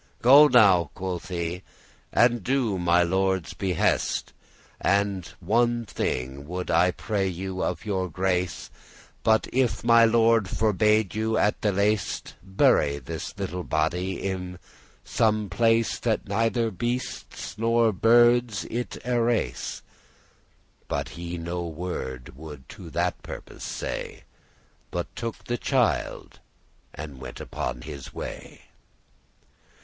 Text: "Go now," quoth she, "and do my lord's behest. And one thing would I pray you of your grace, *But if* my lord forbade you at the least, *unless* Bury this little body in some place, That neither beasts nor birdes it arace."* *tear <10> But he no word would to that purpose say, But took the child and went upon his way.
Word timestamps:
"Go 0.23 0.47
now," 0.47 0.89
quoth 0.95 1.27
she, 1.27 1.61
"and 2.11 2.43
do 2.43 2.79
my 2.79 3.03
lord's 3.03 3.53
behest. 3.53 4.33
And 4.79 5.27
one 5.39 5.85
thing 5.85 6.47
would 6.47 6.71
I 6.71 6.89
pray 6.89 7.27
you 7.27 7.61
of 7.63 7.85
your 7.85 8.09
grace, 8.09 8.71
*But 9.21 9.45
if* 9.53 9.83
my 9.83 10.05
lord 10.05 10.49
forbade 10.49 11.13
you 11.13 11.37
at 11.37 11.61
the 11.61 11.71
least, 11.71 12.33
*unless* 12.41 12.57
Bury 12.57 12.97
this 12.97 13.37
little 13.37 13.63
body 13.63 14.19
in 14.19 14.57
some 15.03 15.51
place, 15.51 15.99
That 15.99 16.27
neither 16.27 16.71
beasts 16.71 17.55
nor 17.59 17.93
birdes 17.93 18.65
it 18.71 18.97
arace."* 19.05 19.81
*tear 19.81 19.81
<10> 19.81 19.81
But 20.87 21.09
he 21.09 21.37
no 21.37 21.63
word 21.67 22.35
would 22.35 22.67
to 22.69 22.89
that 22.89 23.21
purpose 23.21 23.63
say, 23.63 24.23
But 24.89 25.15
took 25.15 25.43
the 25.43 25.59
child 25.59 26.39
and 26.91 27.21
went 27.21 27.39
upon 27.39 27.81
his 27.83 28.11
way. 28.11 28.61